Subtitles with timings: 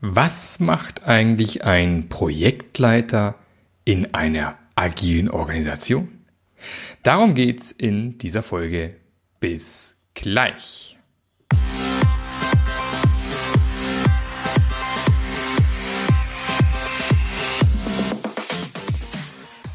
[0.00, 3.34] Was macht eigentlich ein Projektleiter
[3.84, 6.24] in einer agilen Organisation?
[7.02, 8.94] Darum geht's in dieser Folge.
[9.40, 10.96] Bis gleich.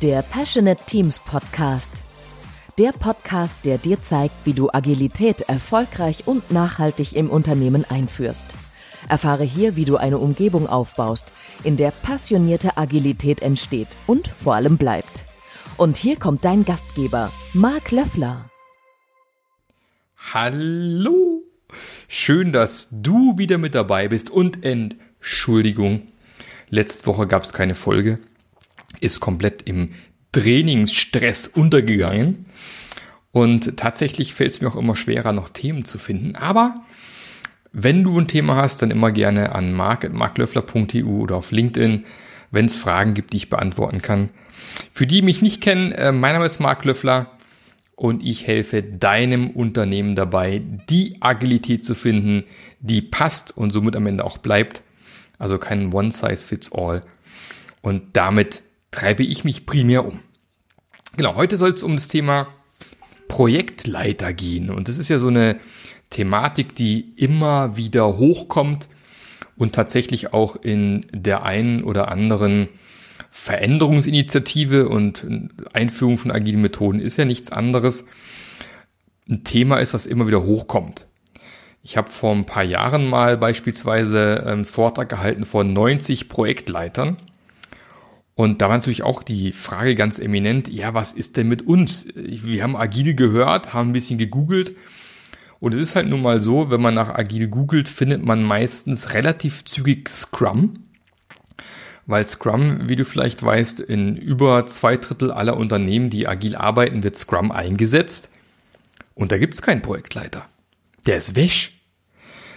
[0.01, 2.01] Der Passionate Teams Podcast.
[2.77, 8.55] Der Podcast, der dir zeigt, wie du Agilität erfolgreich und nachhaltig im Unternehmen einführst.
[9.09, 11.33] Erfahre hier, wie du eine Umgebung aufbaust,
[11.63, 15.25] in der passionierte Agilität entsteht und vor allem bleibt.
[15.77, 18.49] Und hier kommt dein Gastgeber, Marc Löffler.
[20.33, 21.43] Hallo!
[22.07, 26.03] Schön, dass du wieder mit dabei bist und Entschuldigung.
[26.69, 28.19] Letzte Woche gab es keine Folge.
[28.99, 29.93] Ist komplett im
[30.31, 32.45] Trainingsstress untergegangen.
[33.31, 36.35] Und tatsächlich fällt es mir auch immer schwerer, noch Themen zu finden.
[36.35, 36.83] Aber
[37.73, 42.05] wenn du ein Thema hast, dann immer gerne an mark.marklöffler.eu oder auf LinkedIn,
[42.51, 44.29] wenn es Fragen gibt, die ich beantworten kann.
[44.91, 47.31] Für die, die mich nicht kennen, äh, mein Name ist Mark Löffler
[47.95, 52.43] und ich helfe deinem Unternehmen dabei, die Agilität zu finden,
[52.79, 54.83] die passt und somit am Ende auch bleibt.
[55.39, 57.01] Also kein One-Size-Fits-All.
[57.81, 60.19] Und damit treibe ich mich primär um.
[61.17, 62.47] Genau, heute soll es um das Thema
[63.27, 64.69] Projektleiter gehen.
[64.69, 65.57] Und das ist ja so eine
[66.13, 68.87] Thematik, die immer wieder hochkommt
[69.57, 72.69] und tatsächlich auch in der einen oder anderen
[73.31, 75.25] Veränderungsinitiative und
[75.73, 78.05] Einführung von agilen Methoden ist ja nichts anderes.
[79.27, 81.07] Ein Thema ist, was immer wieder hochkommt.
[81.81, 87.17] Ich habe vor ein paar Jahren mal beispielsweise einen Vortrag gehalten von 90 Projektleitern.
[88.35, 92.07] Und da war natürlich auch die Frage ganz eminent, ja, was ist denn mit uns?
[92.15, 94.75] Wir haben agil gehört, haben ein bisschen gegoogelt
[95.63, 99.13] und es ist halt nun mal so, wenn man nach agil googelt, findet man meistens
[99.13, 100.73] relativ zügig Scrum.
[102.05, 107.03] Weil Scrum, wie du vielleicht weißt, in über zwei Drittel aller Unternehmen, die agil arbeiten,
[107.03, 108.27] wird Scrum eingesetzt.
[109.15, 110.45] Und da gibt es keinen Projektleiter.
[111.05, 111.81] Der ist wäsch.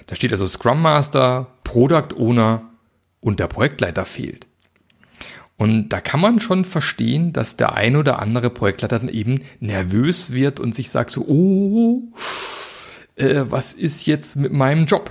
[0.06, 2.70] Da steht also Scrum Master, Product Owner
[3.20, 4.48] und der Projektleiter fehlt.
[5.56, 10.32] Und da kann man schon verstehen, dass der ein oder andere Projektleiter dann eben nervös
[10.32, 12.02] wird und sich sagt so, oh,
[13.16, 15.10] äh, was ist jetzt mit meinem Job?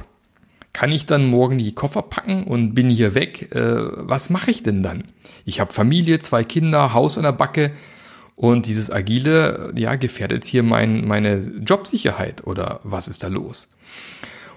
[0.74, 3.56] Kann ich dann morgen die Koffer packen und bin hier weg?
[3.56, 3.76] Äh,
[4.08, 5.06] was mache ich denn dann?
[5.46, 7.72] Ich habe Familie, zwei Kinder, Haus an der Backe
[8.36, 13.70] und dieses Agile, ja, gefährdet hier mein, meine Jobsicherheit oder was ist da los?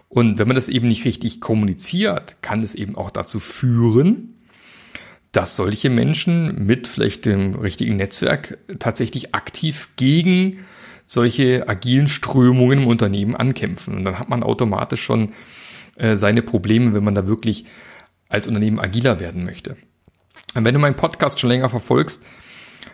[0.09, 4.35] Und wenn man das eben nicht richtig kommuniziert, kann es eben auch dazu führen,
[5.33, 10.65] dass solche Menschen mit vielleicht dem richtigen Netzwerk tatsächlich aktiv gegen
[11.09, 13.97] solche agilen Strömungen im Unternehmen ankämpfen.
[13.97, 15.33] Und dann hat man automatisch schon
[15.97, 17.65] äh, seine Probleme, wenn man da wirklich
[18.29, 19.77] als Unternehmen agiler werden möchte.
[20.55, 22.23] Und wenn du meinen Podcast schon länger verfolgst,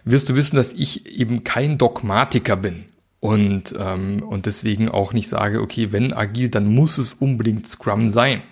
[0.04, 2.86] wirst du wissen, dass ich eben kein Dogmatiker bin.
[3.18, 8.10] Und, ähm, und deswegen auch nicht sage, okay, wenn agil, dann muss es unbedingt Scrum
[8.10, 8.42] sein.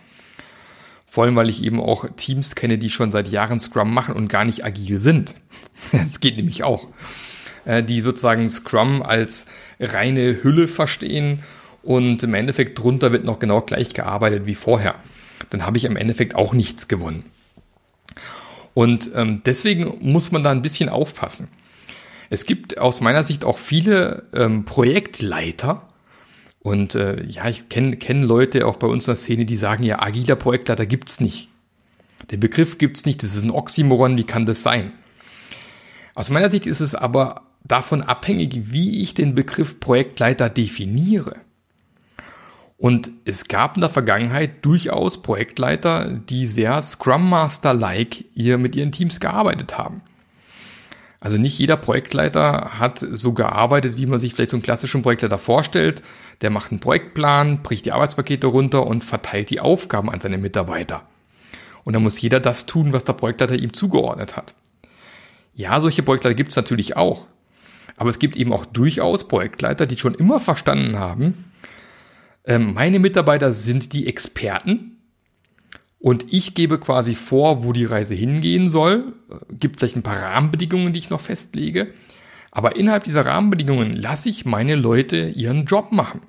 [1.07, 4.29] Vor allem, weil ich eben auch Teams kenne, die schon seit Jahren Scrum machen und
[4.29, 5.35] gar nicht agil sind.
[5.93, 6.89] Das geht nämlich auch.
[7.65, 9.47] Äh, die sozusagen Scrum als
[9.79, 11.43] reine Hülle verstehen
[11.83, 14.97] und im Endeffekt drunter wird noch genau gleich gearbeitet wie vorher.
[15.51, 17.25] Dann habe ich im Endeffekt auch nichts gewonnen.
[18.75, 21.49] Und ähm, deswegen muss man da ein bisschen aufpassen.
[22.31, 25.83] Es gibt aus meiner Sicht auch viele ähm, Projektleiter,
[26.63, 29.83] und äh, ja, ich kenne kenn Leute auch bei uns in der Szene, die sagen,
[29.83, 31.49] ja, agiler Projektleiter gibt's nicht.
[32.31, 34.93] Den Begriff gibt's nicht, das ist ein Oxymoron, wie kann das sein?
[36.15, 41.37] Aus meiner Sicht ist es aber davon abhängig, wie ich den Begriff Projektleiter definiere.
[42.77, 48.93] Und es gab in der Vergangenheit durchaus Projektleiter, die sehr Scrum Master-like ihr mit ihren
[48.93, 50.03] Teams gearbeitet haben.
[51.19, 55.39] Also nicht jeder Projektleiter hat so gearbeitet, wie man sich vielleicht so einen klassischen Projektleiter
[55.39, 56.03] vorstellt.
[56.43, 61.07] Der macht einen Projektplan, bricht die Arbeitspakete runter und verteilt die Aufgaben an seine Mitarbeiter.
[61.85, 64.55] Und dann muss jeder das tun, was der Projektleiter ihm zugeordnet hat.
[65.55, 67.29] Ja, solche Projektleiter gibt es natürlich auch.
[68.03, 71.45] Aber es gibt eben auch durchaus Projektleiter, die schon immer verstanden haben,
[72.45, 74.97] ähm, meine Mitarbeiter sind die Experten
[76.01, 79.13] und ich gebe quasi vor, wo die Reise hingehen soll,
[79.53, 81.95] gibt vielleicht ein paar Rahmenbedingungen, die ich noch festlege,
[82.51, 86.23] aber innerhalb dieser Rahmenbedingungen lasse ich meine Leute ihren Job machen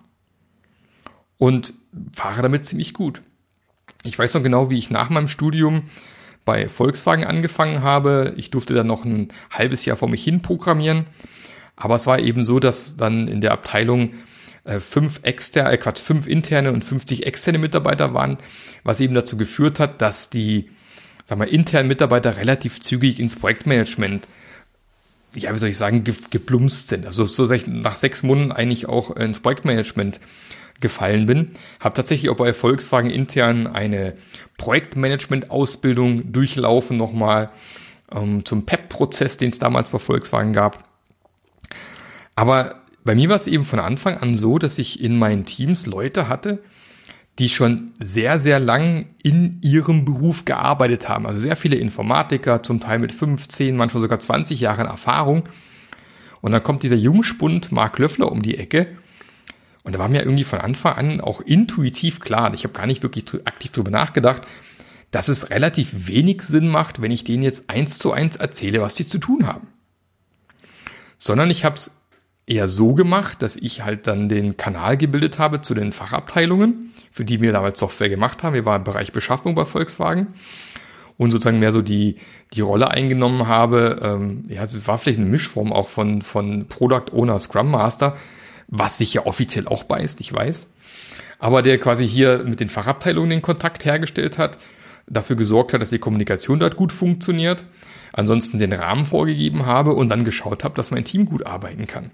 [1.40, 1.74] und
[2.12, 3.24] fahre damit ziemlich gut.
[4.04, 5.90] Ich weiß noch genau, wie ich nach meinem Studium
[6.46, 8.36] bei Volkswagen angefangen habe.
[8.38, 11.06] Ich durfte dann noch ein halbes Jahr vor mich hin programmieren.
[11.76, 14.14] Aber es war eben so, dass dann in der Abteilung
[14.64, 18.38] äh, fünf externe, äh, Quatsch, fünf interne und 50 externe Mitarbeiter waren,
[18.84, 20.70] was eben dazu geführt hat, dass die,
[21.26, 24.28] sag mal, internen Mitarbeiter relativ zügig ins Projektmanagement
[25.36, 26.14] ja, wie soll ich sagen, ge
[26.68, 27.06] sind.
[27.06, 30.20] Also so nach sechs Monaten eigentlich auch ins Projektmanagement
[30.80, 31.52] gefallen bin.
[31.80, 34.16] Habe tatsächlich auch bei Volkswagen intern eine
[34.58, 37.50] Projektmanagement-Ausbildung durchlaufen nochmal
[38.12, 40.84] ähm, zum PEP-Prozess, den es damals bei Volkswagen gab.
[42.36, 45.86] Aber bei mir war es eben von Anfang an so, dass ich in meinen Teams
[45.86, 46.64] Leute hatte,
[47.40, 51.26] die schon sehr, sehr lang in ihrem Beruf gearbeitet haben.
[51.26, 55.44] Also sehr viele Informatiker, zum Teil mit 15, manchmal sogar 20 Jahren Erfahrung.
[56.42, 58.98] Und dann kommt dieser Jungspund Mark Löffler um die Ecke.
[59.84, 63.04] Und da war mir irgendwie von Anfang an auch intuitiv klar, ich habe gar nicht
[63.04, 64.44] wirklich aktiv drüber nachgedacht,
[65.12, 68.96] dass es relativ wenig Sinn macht, wenn ich denen jetzt eins zu eins erzähle, was
[68.96, 69.68] die zu tun haben.
[71.18, 71.92] Sondern ich habe es
[72.46, 77.26] eher so gemacht, dass ich halt dann den Kanal gebildet habe zu den Fachabteilungen, für
[77.26, 78.54] die wir damals Software gemacht haben.
[78.54, 80.28] Wir waren im Bereich Beschaffung bei Volkswagen
[81.18, 82.18] und sozusagen mehr so die,
[82.54, 84.00] die Rolle eingenommen habe.
[84.02, 88.18] Ähm, ja, es war vielleicht eine Mischform auch von, von Product Owner, Scrum Master,
[88.68, 90.68] was sich ja offiziell auch beißt, ich weiß.
[91.40, 94.58] Aber der quasi hier mit den Fachabteilungen den Kontakt hergestellt hat,
[95.08, 97.66] dafür gesorgt hat, dass die Kommunikation dort gut funktioniert,
[98.14, 102.12] ansonsten den Rahmen vorgegeben habe und dann geschaut habe, dass mein Team gut arbeiten kann.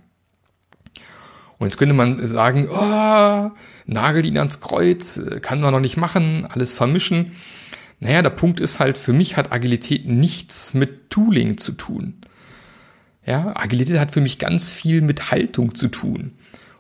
[1.60, 3.52] Und jetzt könnte man sagen, oh,
[3.86, 7.34] nagel ihn ans Kreuz, kann man noch nicht machen, alles vermischen.
[8.00, 12.22] Naja, der Punkt ist halt, für mich hat Agilität nichts mit Tooling zu tun.
[13.26, 16.32] Ja, Agilität hat für mich ganz viel mit Haltung zu tun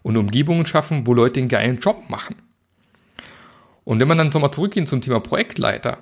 [0.01, 2.35] und Umgebungen schaffen, wo Leute einen geilen Job machen.
[3.83, 5.97] Und wenn man dann nochmal zurückgehen zum Thema Projektleiter,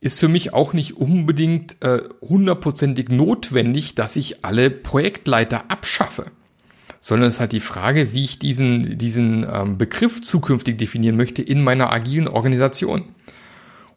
[0.00, 6.32] ist für mich auch nicht unbedingt äh, hundertprozentig notwendig, dass ich alle Projektleiter abschaffe
[7.00, 11.42] sondern es ist halt die Frage, wie ich diesen, diesen ähm, Begriff zukünftig definieren möchte
[11.42, 13.04] in meiner agilen Organisation.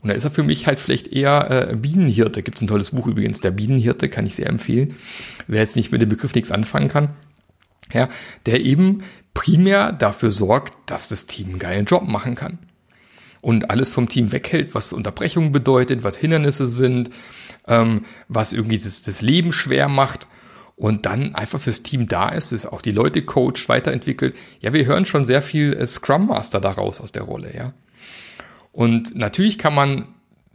[0.01, 2.43] Und da ist er für mich halt vielleicht eher äh, Bienenhirte.
[2.43, 4.95] Gibt es ein tolles Buch übrigens, der Bienenhirte, kann ich sehr empfehlen.
[5.47, 7.09] Wer jetzt nicht mit dem Begriff nichts anfangen kann.
[7.91, 8.09] Ja,
[8.45, 9.03] der eben
[9.33, 12.59] primär dafür sorgt, dass das Team einen geilen Job machen kann.
[13.41, 17.09] Und alles vom Team weghält, was Unterbrechungen bedeutet, was Hindernisse sind,
[17.67, 20.27] ähm, was irgendwie das, das Leben schwer macht
[20.75, 24.35] und dann einfach fürs Team da ist, ist auch die Leute coacht, weiterentwickelt.
[24.59, 27.73] Ja, wir hören schon sehr viel äh, Scrum Master daraus aus der Rolle, ja.
[28.71, 30.07] Und natürlich kann man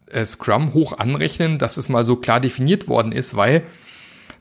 [0.07, 3.63] äh, Scrum hoch anrechnen, dass es mal so klar definiert worden ist, weil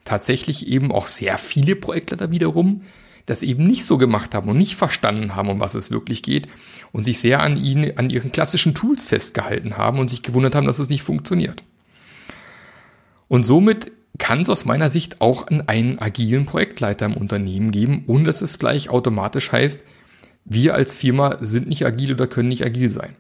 [0.04, 2.82] tatsächlich eben auch sehr viele Projektleiter wiederum
[3.28, 6.48] das eben nicht so gemacht haben und nicht verstanden haben, um was es wirklich geht
[6.94, 10.66] und sich sehr an ihnen, an ihren klassischen Tools festgehalten haben und sich gewundert haben,
[10.66, 11.64] dass es nicht funktioniert.
[13.28, 18.26] Und somit kann es aus meiner Sicht auch einen agilen Projektleiter im Unternehmen geben, ohne
[18.26, 19.84] dass es gleich automatisch heißt,
[20.46, 23.16] wir als Firma sind nicht agil oder können nicht agil sein.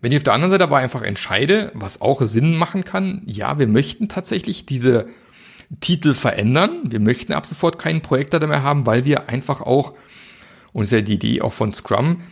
[0.00, 3.58] Wenn ich auf der anderen Seite aber einfach entscheide, was auch Sinn machen kann, ja,
[3.58, 5.08] wir möchten tatsächlich diese
[5.80, 6.82] Titel verändern.
[6.84, 9.94] Wir möchten ab sofort keinen Projektleiter mehr haben, weil wir einfach auch,
[10.72, 12.22] und das ist ja die Idee auch von Scrum,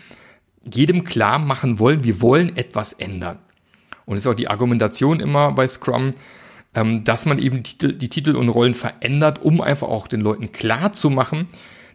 [0.64, 3.38] jedem klar machen wollen, wir wollen etwas ändern.
[4.04, 6.12] Und das ist auch die Argumentation immer bei Scrum,
[6.76, 10.52] ähm, dass man eben die, die Titel und Rollen verändert, um einfach auch den Leuten
[10.52, 11.48] klar zu machen,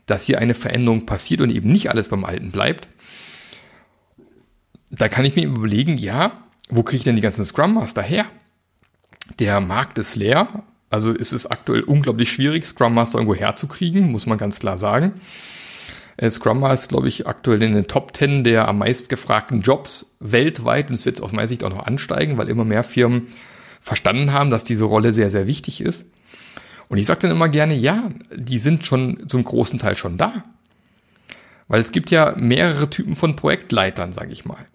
[0.07, 2.87] dass hier eine Veränderung passiert und eben nicht alles beim Alten bleibt.
[4.89, 8.25] Da kann ich mir überlegen, ja, wo kriege ich denn die ganzen Scrum Master her?
[9.39, 14.25] Der Markt ist leer, also ist es aktuell unglaublich schwierig, Scrum Master irgendwo herzukriegen, muss
[14.25, 15.13] man ganz klar sagen.
[16.17, 19.61] Äh, Scrum Master ist, glaube ich, aktuell in den Top 10 der am meist gefragten
[19.61, 23.27] Jobs weltweit und es wird aus meiner Sicht auch noch ansteigen, weil immer mehr Firmen
[23.81, 26.05] verstanden haben, dass diese Rolle sehr, sehr wichtig ist.
[26.87, 30.43] Und ich sage dann immer gerne, ja, die sind schon zum großen Teil schon da.
[31.67, 34.65] Weil es gibt ja mehrere Typen von Projektleitern, sage ich mal.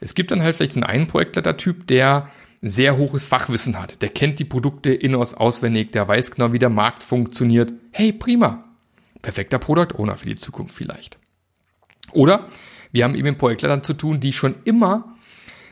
[0.00, 2.30] Es gibt dann halt vielleicht einen, einen Projektleitertyp, der
[2.62, 4.00] sehr hohes Fachwissen hat.
[4.00, 7.72] Der kennt die Produkte in- auswendig, der weiß genau, wie der Markt funktioniert.
[7.90, 8.64] Hey, prima.
[9.22, 11.18] Perfekter Product Owner für die Zukunft vielleicht.
[12.12, 12.48] Oder
[12.92, 15.15] wir haben eben mit Projektleitern zu tun, die schon immer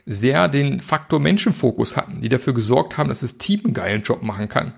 [0.06, 4.22] sehr den Faktor Menschenfokus hatten, die dafür gesorgt haben, dass das Team einen geilen Job
[4.22, 4.74] machen kann.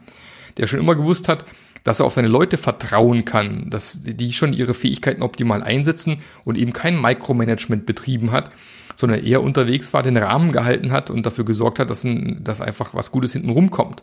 [0.56, 1.44] Der schon immer gewusst hat,
[1.86, 6.58] dass er auf seine Leute vertrauen kann, dass die schon ihre Fähigkeiten optimal einsetzen und
[6.58, 8.50] eben kein Micromanagement betrieben hat,
[8.96, 12.60] sondern eher unterwegs war, den Rahmen gehalten hat und dafür gesorgt hat, dass, ein, dass
[12.60, 14.02] einfach was Gutes hinten rumkommt.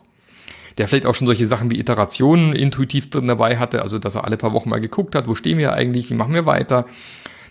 [0.78, 4.24] Der vielleicht auch schon solche Sachen wie Iterationen intuitiv drin dabei hatte, also dass er
[4.24, 6.86] alle paar Wochen mal geguckt hat, wo stehen wir eigentlich, wie machen wir weiter.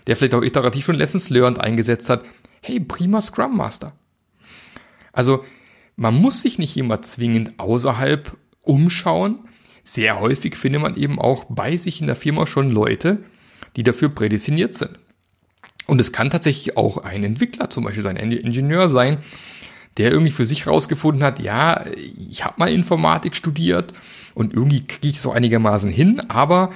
[0.06, 2.24] Der vielleicht auch iterativ schon Lessons Learned eingesetzt hat,
[2.64, 3.92] hey, prima Scrum Master.
[5.12, 5.44] Also
[5.96, 9.40] man muss sich nicht immer zwingend außerhalb umschauen.
[9.86, 13.18] sehr häufig findet man eben auch bei sich in der Firma schon Leute,
[13.76, 14.98] die dafür prädestiniert sind.
[15.86, 19.18] Und es kann tatsächlich auch ein Entwickler zum Beispiel sein, ein Ingenieur sein,
[19.98, 21.84] der irgendwie für sich rausgefunden hat, ja,
[22.30, 23.92] ich habe mal Informatik studiert
[24.32, 26.72] und irgendwie kriege ich so einigermaßen hin, aber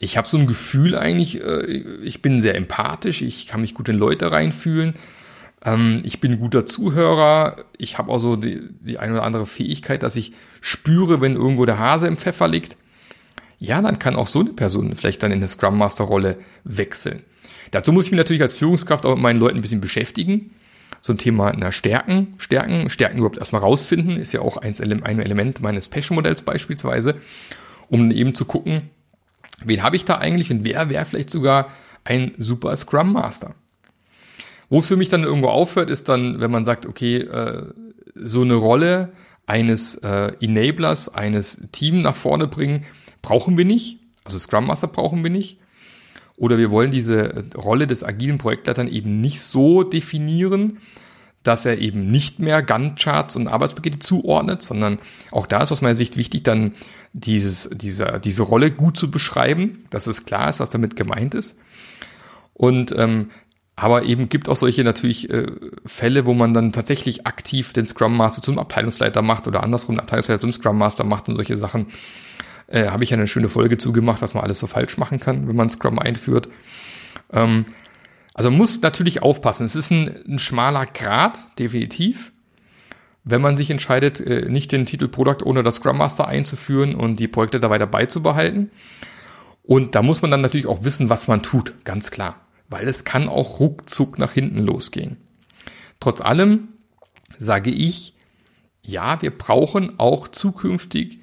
[0.00, 1.64] ich habe so ein Gefühl eigentlich, äh,
[2.02, 4.94] ich bin sehr empathisch, ich kann mich gut in Leute reinfühlen,
[5.64, 9.46] ähm, ich bin ein guter Zuhörer, ich habe auch so die, die eine oder andere
[9.46, 12.76] Fähigkeit, dass ich spüre, wenn irgendwo der Hase im Pfeffer liegt.
[13.58, 17.22] Ja, dann kann auch so eine Person vielleicht dann in eine Scrum Master Rolle wechseln.
[17.72, 20.52] Dazu muss ich mich natürlich als Führungskraft auch mit meinen Leuten ein bisschen beschäftigen
[21.00, 25.60] so ein Thema na, Stärken, Stärken, Stärken überhaupt erstmal rausfinden, ist ja auch ein Element
[25.60, 27.16] meines Passion-Modells beispielsweise,
[27.88, 28.90] um eben zu gucken,
[29.64, 31.70] wen habe ich da eigentlich und wer wäre vielleicht sogar
[32.04, 33.54] ein super Scrum Master.
[34.70, 37.62] Wo es für mich dann irgendwo aufhört, ist dann, wenn man sagt, okay, äh,
[38.14, 39.12] so eine Rolle
[39.46, 42.84] eines äh, Enablers, eines Team nach vorne bringen,
[43.22, 43.98] brauchen wir nicht.
[44.24, 45.58] Also Scrum Master brauchen wir nicht.
[46.36, 50.78] Oder wir wollen diese Rolle des agilen Projektleitern eben nicht so definieren,
[51.42, 54.98] dass er eben nicht mehr Gantt-Charts und Arbeitspakete zuordnet, sondern
[55.30, 56.72] auch da ist aus meiner Sicht wichtig, dann
[57.12, 61.58] dieses, diese, diese Rolle gut zu beschreiben, dass es klar ist, was damit gemeint ist.
[62.54, 63.30] Und ähm,
[63.76, 65.46] aber eben gibt auch solche natürlich äh,
[65.86, 70.00] Fälle, wo man dann tatsächlich aktiv den Scrum Master zum Abteilungsleiter macht oder andersrum den
[70.00, 71.86] Abteilungsleiter zum Scrum Master macht und solche Sachen
[72.66, 75.46] äh, habe ich ja eine schöne Folge zugemacht, was man alles so falsch machen kann,
[75.46, 76.48] wenn man Scrum einführt.
[77.32, 77.66] Ähm,
[78.38, 79.66] also muss natürlich aufpassen.
[79.66, 82.30] Es ist ein, ein schmaler Grad, definitiv.
[83.24, 87.18] Wenn man sich entscheidet, äh, nicht den Titel Product ohne das Scrum Master einzuführen und
[87.18, 88.70] die Projekte da weiter beizubehalten.
[89.64, 92.36] Und da muss man dann natürlich auch wissen, was man tut, ganz klar.
[92.68, 95.16] Weil es kann auch ruckzuck nach hinten losgehen.
[95.98, 96.68] Trotz allem
[97.38, 98.14] sage ich,
[98.82, 101.18] ja, wir brauchen auch zukünftig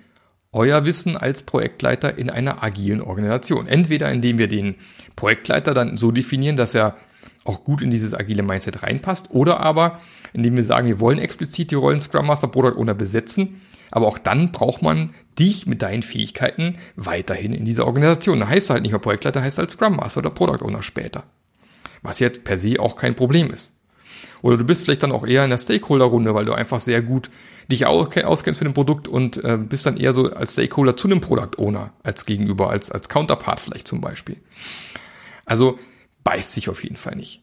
[0.51, 3.67] euer Wissen als Projektleiter in einer agilen Organisation.
[3.67, 4.75] Entweder indem wir den
[5.15, 6.98] Projektleiter dann so definieren, dass er
[7.45, 10.01] auch gut in dieses agile Mindset reinpasst, oder aber
[10.33, 13.61] indem wir sagen, wir wollen explizit die Rollen Scrum Master, Product Owner besetzen,
[13.91, 18.39] aber auch dann braucht man dich mit deinen Fähigkeiten weiterhin in dieser Organisation.
[18.41, 21.23] Da heißt du halt nicht mehr Projektleiter, heißt halt Scrum Master oder Product Owner später.
[22.01, 23.73] Was jetzt per se auch kein Problem ist.
[24.41, 27.29] Oder du bist vielleicht dann auch eher in der Stakeholder-Runde, weil du einfach sehr gut
[27.71, 31.21] dich auskennst mit dem Produkt und äh, bist dann eher so als Stakeholder zu einem
[31.21, 34.37] Product Owner als gegenüber, als, als Counterpart vielleicht zum Beispiel.
[35.45, 35.79] Also
[36.25, 37.41] beißt sich auf jeden Fall nicht.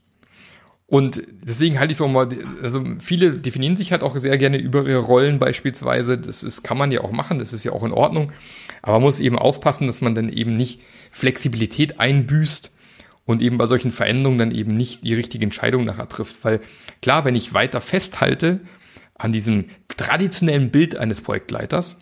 [0.87, 2.29] Und deswegen halte ich es auch mal,
[2.63, 6.19] also viele definieren sich halt auch sehr gerne über ihre Rollen beispielsweise.
[6.19, 8.31] Das ist, kann man ja auch machen, das ist ja auch in Ordnung.
[8.83, 12.73] Aber man muss eben aufpassen, dass man dann eben nicht Flexibilität einbüßt
[13.25, 16.45] und eben bei solchen Veränderungen dann eben nicht die richtige Entscheidung nachher trifft.
[16.45, 16.61] Weil
[17.01, 18.61] klar, wenn ich weiter festhalte
[19.15, 21.97] an diesem traditionellen Bild eines Projektleiters.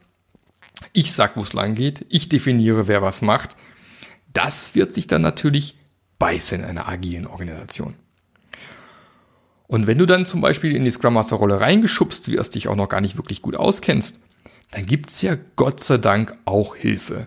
[0.93, 2.07] Ich sag, wo es lang geht.
[2.09, 3.57] Ich definiere, wer was macht.
[4.33, 5.77] Das wird sich dann natürlich
[6.21, 7.95] beißen in einer agilen Organisation.
[9.67, 12.77] Und wenn du dann zum Beispiel in die Scrum Master Rolle reingeschubst wirst, dich auch
[12.77, 14.21] noch gar nicht wirklich gut auskennst,
[14.71, 17.27] dann gibt's ja Gott sei Dank auch Hilfe.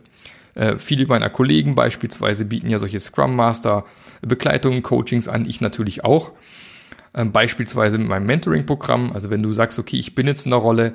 [0.56, 3.86] Äh, viele meiner Kollegen beispielsweise bieten ja solche Scrum Master
[4.22, 6.32] Begleitungen, Coachings an, ich natürlich auch.
[7.14, 9.12] Ähm, beispielsweise mit meinem Mentoring-Programm.
[9.14, 10.94] Also wenn du sagst, okay, ich bin jetzt in der Rolle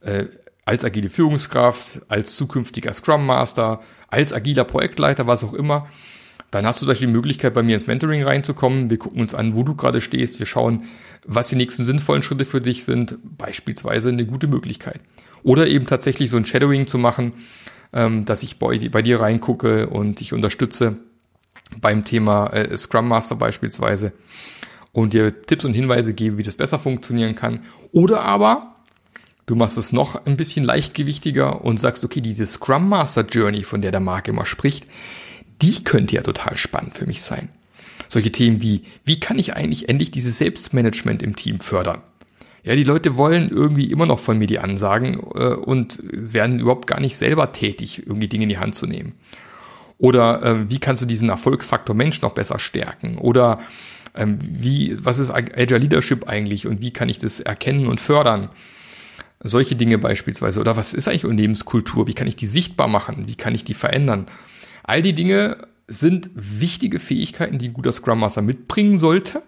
[0.00, 0.26] äh,
[0.64, 5.88] als agile Führungskraft, als zukünftiger Scrum Master, als agiler Projektleiter, was auch immer,
[6.56, 8.88] dann hast du gleich die Möglichkeit, bei mir ins Mentoring reinzukommen.
[8.88, 10.38] Wir gucken uns an, wo du gerade stehst.
[10.38, 10.84] Wir schauen,
[11.26, 13.18] was die nächsten sinnvollen Schritte für dich sind.
[13.36, 15.00] Beispielsweise eine gute Möglichkeit.
[15.42, 17.34] Oder eben tatsächlich so ein Shadowing zu machen,
[17.92, 20.96] ähm, dass ich bei, bei dir reingucke und dich unterstütze
[21.80, 24.12] beim Thema äh, Scrum Master beispielsweise
[24.92, 27.60] und dir Tipps und Hinweise gebe, wie das besser funktionieren kann.
[27.92, 28.74] Oder aber
[29.44, 33.82] du machst es noch ein bisschen leichtgewichtiger und sagst, okay, diese Scrum Master Journey, von
[33.82, 34.86] der der Marc immer spricht,
[35.62, 37.48] die könnte ja total spannend für mich sein.
[38.08, 42.02] Solche Themen wie, wie kann ich eigentlich endlich dieses Selbstmanagement im Team fördern?
[42.62, 46.88] Ja, die Leute wollen irgendwie immer noch von mir die Ansagen äh, und werden überhaupt
[46.88, 49.14] gar nicht selber tätig, irgendwie Dinge in die Hand zu nehmen.
[49.98, 53.18] Oder äh, wie kannst du diesen Erfolgsfaktor Mensch noch besser stärken?
[53.18, 53.60] Oder
[54.16, 58.50] ähm, wie, was ist Agile Leadership eigentlich und wie kann ich das erkennen und fördern?
[59.40, 60.60] Solche Dinge beispielsweise.
[60.60, 62.08] Oder was ist eigentlich Unternehmenskultur?
[62.08, 63.28] Wie kann ich die sichtbar machen?
[63.28, 64.26] Wie kann ich die verändern?
[64.86, 65.56] All die Dinge
[65.88, 69.42] sind wichtige Fähigkeiten, die ein guter Scrum Master mitbringen sollte.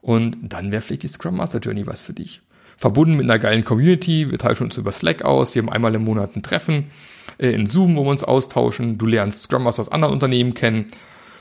[0.00, 2.42] Und dann wäre vielleicht die Scrum Master Journey was für dich.
[2.76, 4.30] Verbunden mit einer geilen Community.
[4.30, 5.54] Wir tauschen uns über Slack aus.
[5.54, 6.90] Wir haben einmal im Monat ein Treffen
[7.38, 8.98] äh, in Zoom, wo wir uns austauschen.
[8.98, 10.86] Du lernst Scrum Master aus anderen Unternehmen kennen.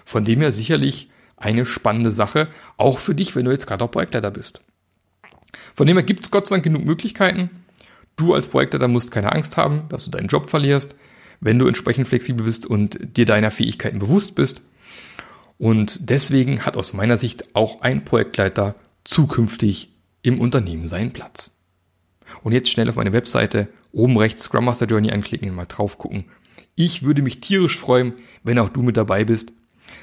[0.06, 3.92] Von dem her sicherlich eine spannende Sache, auch für dich, wenn du jetzt gerade auch
[3.92, 4.64] Projektleiter bist.
[5.74, 7.50] Von dem her gibt es Gott sei Dank genug Möglichkeiten.
[8.16, 10.96] Du als Projektleiter musst keine Angst haben, dass du deinen Job verlierst,
[11.42, 14.62] wenn du entsprechend flexibel bist und dir deiner Fähigkeiten bewusst bist.
[15.58, 21.60] Und deswegen hat aus meiner Sicht auch ein Projektleiter zukünftig im Unternehmen seinen Platz.
[22.44, 25.98] Und jetzt schnell auf meine Webseite oben rechts Scrum Master Journey anklicken und mal drauf
[25.98, 26.26] gucken.
[26.76, 29.52] Ich würde mich tierisch freuen, wenn auch du mit dabei bist.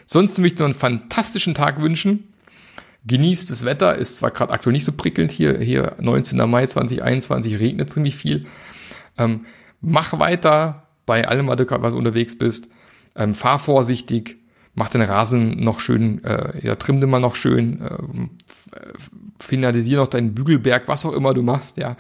[0.05, 2.35] Sonst möchte ich noch einen fantastischen Tag wünschen.
[3.07, 6.37] Genießt das Wetter, ist zwar gerade aktuell nicht so prickelnd hier, hier 19.
[6.51, 8.47] Mai 2021 regnet ziemlich viel.
[9.17, 9.47] Ähm,
[9.81, 12.69] mach weiter bei allem, was du unterwegs bist.
[13.17, 14.37] Ähm, fahr vorsichtig,
[14.75, 17.97] mach den Rasen noch schön, äh, ja, trimm den mal noch schön, äh,
[19.41, 21.97] finalisier noch deinen Bügelberg, was auch immer du machst, ja.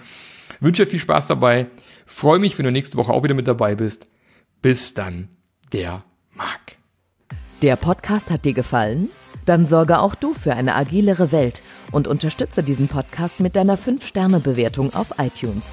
[0.60, 1.66] Wünsche dir viel Spaß dabei.
[2.04, 4.10] Freue mich, wenn du nächste Woche auch wieder mit dabei bist.
[4.60, 5.28] Bis dann,
[5.72, 6.76] der Marc.
[7.62, 9.08] Der Podcast hat dir gefallen?
[9.46, 11.62] Dann sorge auch du für eine agilere Welt
[11.92, 15.72] und unterstütze diesen Podcast mit deiner 5-Sterne-Bewertung auf iTunes.